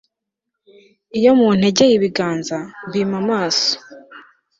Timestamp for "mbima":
2.87-3.15